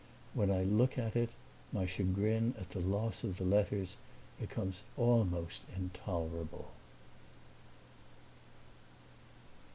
When 0.33 0.49
I 0.49 0.63
look 0.63 0.97
at 0.97 1.15
it 1.15 1.29
my 1.71 1.85
chagrin 1.85 2.55
at 2.59 2.71
the 2.71 2.79
loss 2.79 3.23
of 3.23 3.37
the 3.37 3.43
letters 3.45 3.97
becomes 4.39 4.81
almost 4.97 5.61
intolerable. 5.77 6.71